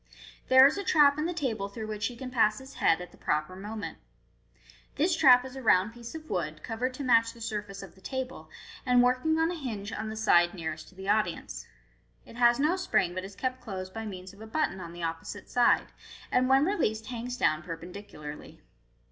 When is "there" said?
0.47-0.65